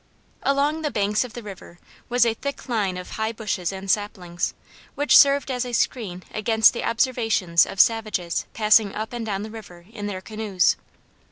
Along 0.41 0.81
the 0.81 0.89
banks 0.89 1.23
of 1.23 1.33
the 1.33 1.43
river 1.43 1.77
was 2.09 2.25
a 2.25 2.33
thick 2.33 2.67
line 2.67 2.97
of 2.97 3.11
high 3.11 3.31
bushes 3.31 3.71
and 3.71 3.85
saplings, 3.91 4.55
which 4.95 5.15
served 5.15 5.51
as 5.51 5.63
a 5.63 5.73
screen 5.73 6.23
against 6.33 6.73
the 6.73 6.83
observations 6.83 7.67
of 7.67 7.79
savages 7.79 8.47
passing 8.53 8.95
up 8.95 9.13
and 9.13 9.23
down 9.27 9.43
the 9.43 9.51
river 9.51 9.85
in 9.93 10.07
their 10.07 10.21
canoes. 10.21 10.75